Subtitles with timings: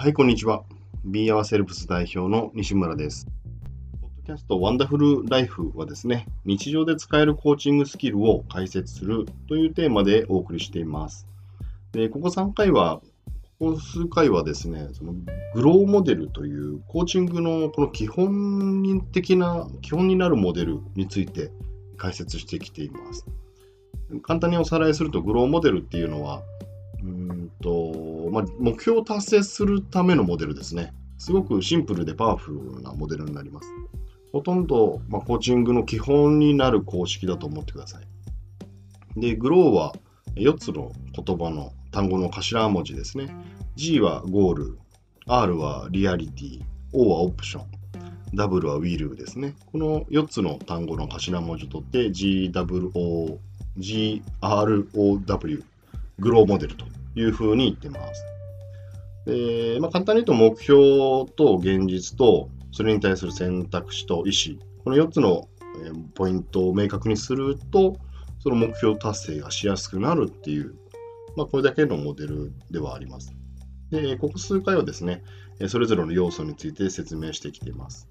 [0.00, 0.64] はい、こんにちは。
[1.04, 3.26] B アワセルブス代表の西村です。
[4.00, 11.26] ポッドキャストワンダフルライフはですね、日常で使えるコーチングスキルを解説するというテーマでお送りしています。
[11.92, 13.02] で、ここ3回は、
[13.58, 15.12] ここ数回はですね、その
[15.52, 21.52] グローモデルというコーチングのこの基本的な、基本になるモデルについて
[21.98, 23.26] 解説してきています。
[24.22, 26.40] 簡単におさらいすると、グローモデルっていうのは、
[27.02, 27.49] うん
[28.30, 30.92] まあ、目標を達成するためのモデルですね。
[31.18, 33.68] すごくシンプルでパワフルなモデルになります。
[34.32, 39.20] ほとんど、まあ、コーチングの基本になる公式だと思ってください。
[39.20, 39.92] で、グローは
[40.36, 43.34] 4つの言葉の単語の頭文字ですね。
[43.74, 44.78] G はゴール、
[45.26, 46.62] R はリアリティ、
[46.92, 47.66] O はオプション、
[48.34, 49.56] W はウィルですね。
[49.72, 53.38] この4つの単語の頭文字を取って GWO、
[53.76, 55.64] GROW、
[56.18, 58.24] グローモデルというふうに言ってます。
[59.26, 65.48] でまあ、簡単に言うと目標と現実とそれに対する選択肢と意思この4つの
[66.14, 67.96] ポイントを明確にすると
[68.40, 70.74] その目標達成がしやすくなるっていう、
[71.36, 73.32] まあ、これだけのモデルではあります。
[73.90, 75.22] でここ数回はですね
[75.68, 78.08] それぞれの要素について説明してきています。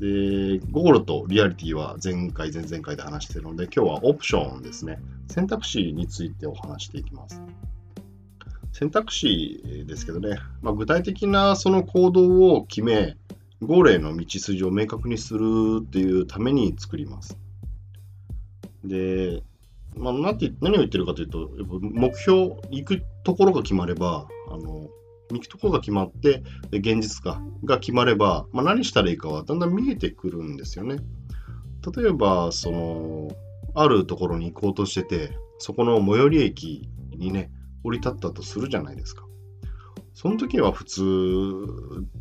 [0.00, 7.42] でゴールとリアリティは前回前々回で話しているので今日はオプションですね選択肢についてお話していきます。
[8.78, 13.16] 選択肢ですけどね、まあ、具体的なその行動を決め、
[13.62, 17.38] ゴールへの道筋を明確にするっていうために作ります。
[18.84, 19.42] で、
[19.96, 24.90] まあ、なんて何を言ってるかというと、やっぱ目標、行くところが決まれば、あの
[25.30, 30.98] 行くところが決まって、で現実化が決まれば、まあ、何したらいいかはだんだん見えてくるんですよね。
[31.96, 33.30] 例えば、その、
[33.74, 37.50] あるところに行こうとしてて、そこの最寄り駅にね、
[37.86, 39.24] 降り立ったとするじゃないですか。
[40.14, 41.02] その時は普通、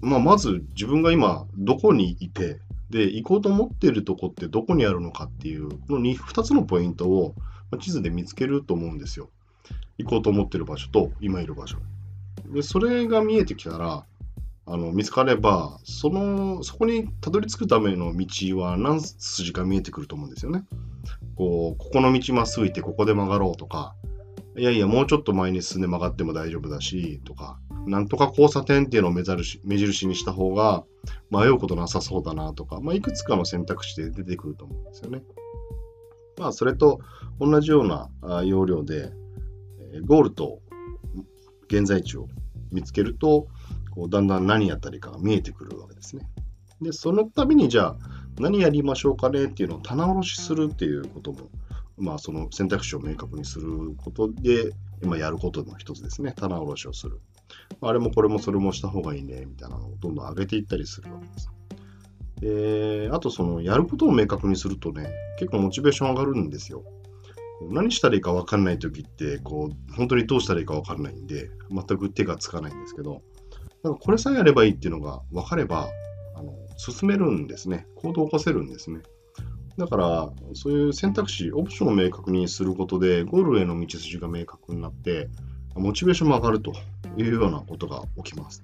[0.00, 7.34] まあ、まず自分が今どこにいて、で、行こうと思っているとこってどこにあるのかっていう、この 2, 2つのポイントを
[7.70, 9.30] ま地図で見つけると思うんですよ。
[9.98, 11.78] 行こうと思ってる場所と今いる場所。
[12.52, 14.04] で、それが見えてきたら、
[14.66, 20.64] あの見つかれば、その、そこにたどり着くための道は何筋か見えてくると思うんですよね。
[21.34, 23.94] こう、ここの道まっすぐ行ってここで曲がろうとか、
[24.60, 30.84] いやいや、もうちょっと前に進んで曲がっても大丈夫だし、とか、なんとか交差点っていうのを目印目印にした方が
[31.30, 35.22] 迷うことなさそうだなとか、まあ、いくつかの選択肢で出てくると思うんですよね。
[36.38, 37.00] まあ、それと
[37.40, 38.10] 同じような
[38.44, 39.10] 要領で、
[40.04, 40.60] ゴールと
[41.68, 42.28] 現在地を
[42.70, 43.46] 見つけると、
[43.92, 46.28] こうだんだん何やったらいいかが見えてくるわけですね。
[46.82, 47.96] で、その度にじゃあ
[48.38, 51.48] 何やりましょうかねっていうのを棚卸しするっていうことも
[52.00, 54.72] まあ、その選択肢を明確にすることで、
[55.02, 56.32] 今やることの一つですね。
[56.36, 57.20] 棚卸しをする。
[57.80, 61.50] あれもこれもそれもした方がいいね、みたいなのをどんどん上げていったりするわけです。
[62.40, 66.84] で、あとその、やることを明確にするとね、結構モチベーション上がるんですよ。
[67.68, 73.22] 何したらいいか分かんない時って、こう、本当にどうしたらいいか分かんないんで、全く手がつかないんですけど、
[73.82, 75.88] なんかこれさえやればいいっていうのが分かれば、
[76.34, 77.86] あの進めるんですね。
[77.96, 79.00] 行動を起こせるんですね。
[79.80, 85.30] だから、そういう選択肢、オプションを明確にすることで、ゴールへの道筋が明確になって、
[85.74, 86.74] モチベーションも上がると
[87.16, 88.62] いうようなことが起きます。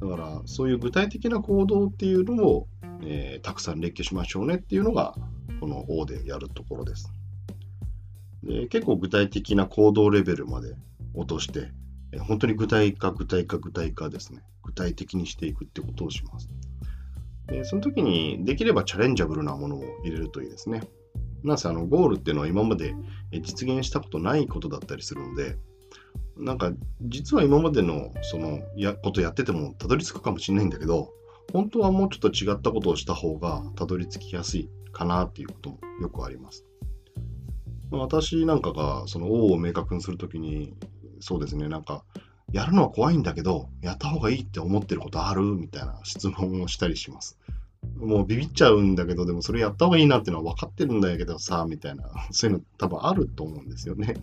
[0.00, 2.68] だから、そういう具体的な行動っていうのを、
[3.02, 5.16] えーたくさん列挙しましょうねっていうのが、
[5.58, 7.12] この O でやるところです。
[8.44, 10.76] で結構具体的な行動レベルまで
[11.14, 11.72] 落として、
[12.12, 14.44] えー本当に具体化、具体化、具体化ですね。
[14.62, 16.48] 具体的にしていくってことをします。
[17.48, 20.82] でその時にできればチャレンジャブルなものを入れるといいですね。
[21.42, 22.94] なんせあのゴールっていうのは今まで
[23.32, 25.56] 実現したことないことだったりするので、
[26.36, 26.72] なんか
[27.02, 31.12] 実は今までのそのやことやっててもたどり着くかもしれないんだけど、
[31.52, 36.64] 本当はもうちょっと違ったことをした方がたどり着きやすいかなっていうこともよくあります。
[37.90, 40.74] ま私なんかがその O を明確にするときに、
[41.20, 42.04] そうですね、なんか
[42.52, 45.42] やるのは怖いんだけど、やった方がいいって思ってることある？
[45.42, 47.38] みたいな質問をしたりします。
[47.96, 54.14] もうビビっちゃうんだけど、でもそれやった方がいいなっていうのは分かってるんだけどさ、みたいな、そういうの多分あると思うんですよね。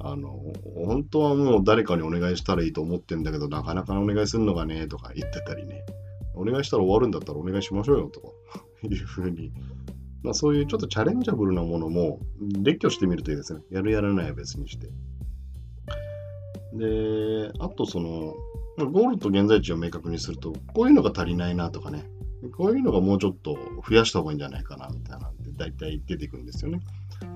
[0.00, 0.42] あの、
[0.74, 5.84] 本当はもう誰かにお願いしたらいいと思ってるんだけど、なかなかお願いするのがね、とか言ってたりね。
[6.34, 8.28] お願いしたら終わるんだったらお願いしましょうよ、とか
[8.82, 9.52] いうふうに。
[10.22, 12.18] まあそういうちょっとチャレンジャブルなものも
[12.62, 13.60] 列挙してみるといいですね。
[13.70, 14.88] やるやらないは別にして。
[16.74, 18.34] で、あとその、
[18.76, 22.04] ゴールと現在地を明確にすると、こういうのが足りないなとかね、
[22.56, 23.56] こういうのがもうちょっと
[23.88, 26.80] 増やした方がいいんじゃないかなみたいなのって大体出てくるんですよね。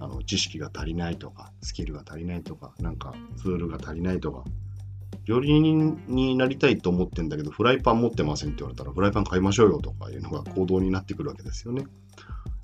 [0.00, 4.44] あの知識が足りないとか、スキルが足りないとか、なんかツールが足りないとか、
[5.24, 11.84] 料理人になりたいと思ってんだけど、フライパン持ってませんって言われたら、フライパン買いましょうよとかいうのが行動になってくるわけですよね。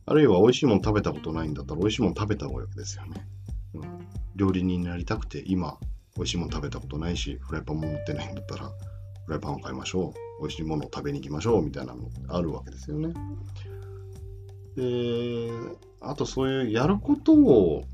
[0.06, 3.26] あるいは美味しいもの食べたことないんだったら、美味しいもの食べた方がいいわけですよね。
[3.74, 3.82] うん、
[4.36, 5.78] 料理人になりたくて、今、
[6.18, 8.72] 美味しいもの食べたことないし、フライパンも持ってないんだったら、
[9.24, 10.42] フライパンを買いましょう。
[10.42, 11.62] 美味しいものを食べに行きましょう。
[11.64, 13.14] みたいなのあるわけですよね。
[14.74, 15.50] で、
[16.00, 17.84] あとそういうやることを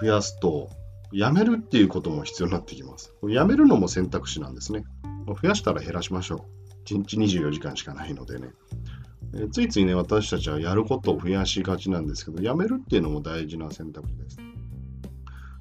[0.00, 0.68] 増やすと、
[1.12, 3.14] やめるっていうことも必要になってきます。
[3.22, 4.84] やめるのも選択肢なんですね。
[5.26, 6.92] 増やしたら減らしましょう。
[6.92, 8.50] 1日24時間しかないのでね。
[9.34, 14.36] えついついね、私たちはやることを増やしがちなんですけど、やめるっていうのも大事な選択肢です。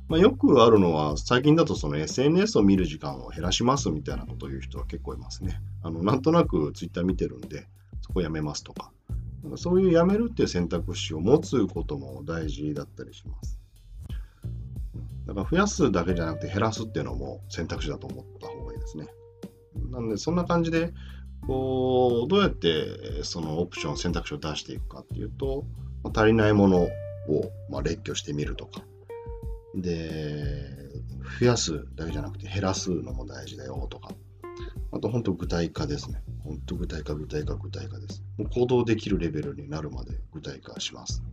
[0.09, 5.61] まあ、よくあるのは、最近だとその SNS を見る時間を減らしますみたいなことを言う人は結構いますね。
[5.83, 7.67] あのなんとなく Twitter 見てるんで、
[8.01, 8.91] そこやめますとか。
[9.56, 13.59] そういうやめるっていう選択肢を持つことも大事だったりします。
[15.27, 19.07] だから増やすだけじゃなくて減らすっていうのも選択肢だと思った方がいいですね。
[19.91, 20.91] なんで、そんな感じで、
[21.45, 25.65] こう、どうやってそのオプション、選択肢を出していくかっていうと、
[26.15, 26.89] 足りないものを、
[27.69, 28.81] まあ、列挙してみるとか、
[29.81, 30.89] で、
[31.39, 34.13] 増やすだけじゃなくて減らすのも大事だよとか、
[34.91, 36.21] あと本当具体化ですね。
[36.43, 38.23] 本当具体化、具体化、具体化です。
[38.37, 41.23] もう行動できるレベルになるまで具体化します。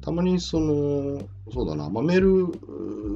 [0.00, 1.20] たまにその、
[1.52, 2.20] そうだな、まあ、メー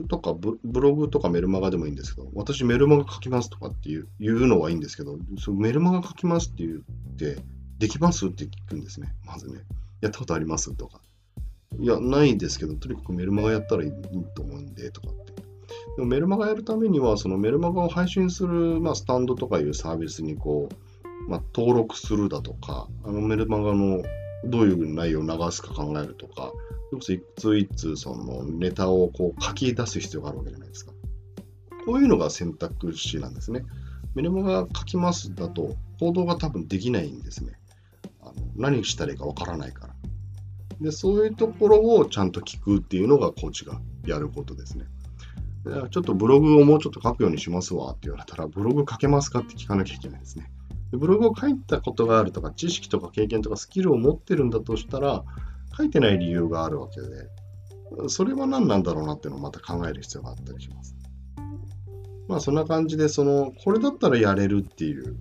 [0.03, 7.43] ルとかブログとかメルマガでもいいんですけど、私メルマガ書きますとかっていう言うのはいいんですけど、そのメルマガ書きますって言って、
[7.79, 9.15] できますって聞くんですね。
[9.25, 9.61] まずね。
[10.01, 11.01] やったことありますとか。
[11.81, 13.93] いや、ないんですけど、とにかくメルマガやったらいい
[14.35, 15.33] と思うんで、とかって。
[15.97, 24.03] でもメルマガやるためには、そのメルマガを配信する、まあ、スタンドとかいうサービスにこう、まあ、登録するだとか、あのメルマガの
[24.45, 26.53] どういう内容を流すか考えるとか、
[26.91, 30.93] それこそ一通一通そのネタをこう書き出す必要があるわけじゃないですか。
[31.87, 33.65] こういうのが選択肢なんですね。
[34.15, 37.53] メルマガ書きますだと行動が多分できないんですね。
[38.23, 39.90] あの何したらいいかわからないから。
[40.81, 44.87] で、そういうところをちゃんと聞くっていうのがコーチがやることですね。
[45.91, 50.51] ちょっとブログをもうちょっと書くようにしますわって言われたら、ブログ書けますかって聞かなきゃいけないですね。
[50.91, 55.23] でブログを書いたことがあるとか、知識とか経験とかスキルを持ってるんだとしたら、
[55.77, 60.97] 書いてない理由があるわけで、それは何なんだろうなっていうのをまた考える必要があったりします。
[62.27, 65.17] まあそんな感じで、その、これだったらやれるっていう、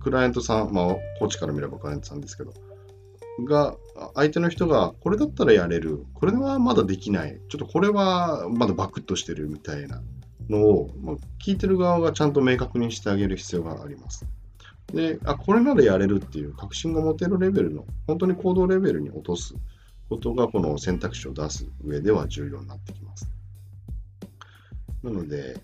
[0.00, 2.52] クライアントさん、まあ、コーチから見ればクライアントさんですけど、
[3.44, 3.76] が、
[4.14, 10.02] 相手の人が、これだったらやれる、これはまだできない、ちょっとこれはまだバクッとしてるみたいな
[10.48, 14.26] のを、まあ、聞いてる側がちゃんと明確にしてあげる必要があります。
[14.92, 19.54] で、あ、これならやれるっていう確信が持てるレベルの、本当に行動レベルに落とす
[20.08, 23.30] ことが、この選択肢を出す上では重要になってきます。
[25.02, 25.60] なので、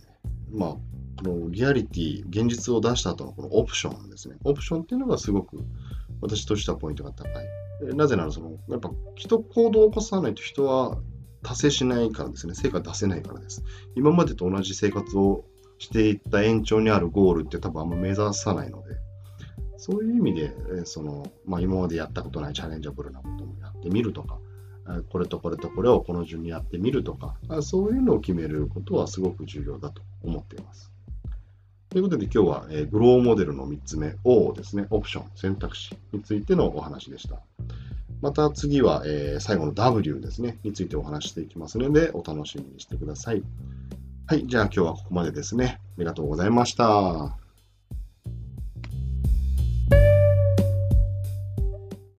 [0.52, 0.80] まあ、こ
[1.22, 4.36] のリアリティ、現実を出した後のこのオプションですね。
[4.44, 5.58] オプションっていうのがすごく
[6.20, 7.53] 私としてはポイントが高い。
[7.94, 10.98] なぜなら、その、やっぱ人行動を起こさないと人は
[11.42, 12.54] 達成しないからですね。
[12.54, 13.64] 成果出せないからです。
[13.96, 15.44] 今までと同じ生活を
[15.78, 18.96] していった延長にあるゴールって多分あんま目指さないので、
[19.76, 20.52] そういう意味で、
[20.86, 24.38] その、まあ、今までやったことないチャレンジャブルなこともやってみるとか、
[25.10, 30.90] これとこれとこれをこの順にやってみるとか、そういうのを決めることはすごく重要だと思っています。
[31.90, 37.40] ということで今日は、え、グローモデルの3つ目、O ですね、オプション、選択肢についてのお話でした。
[38.24, 43.42] また次は、えー、最後の W ですね、についてお話していきますので、お楽しみにしてください。
[44.26, 45.78] はい、じゃあ今日はここまでですね。
[45.78, 47.43] ありがとうございました。